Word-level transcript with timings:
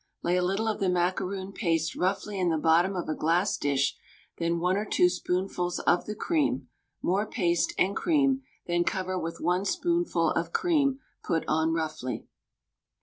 Lay 0.23 0.35
a 0.35 0.41
little 0.41 0.67
of 0.67 0.79
the 0.79 0.89
macaroon 0.89 1.51
paste 1.51 1.95
roughly 1.95 2.39
in 2.39 2.49
the 2.49 2.57
bottom 2.57 2.95
of 2.95 3.07
a 3.07 3.13
glass 3.13 3.55
dish, 3.55 3.99
then 4.39 4.57
1 4.57 4.75
or 4.75 4.83
2 4.83 5.09
spoonfuls 5.09 5.77
of 5.81 6.07
the 6.07 6.15
cream, 6.15 6.69
more 7.03 7.27
paste 7.27 7.75
and 7.77 7.95
cream, 7.95 8.41
then 8.65 8.83
cover 8.83 9.19
with 9.19 9.39
1 9.39 9.63
spoonful 9.63 10.31
of 10.31 10.51
cream 10.53 10.99
put 11.23 11.43
on 11.47 11.71
roughly. 11.73 12.25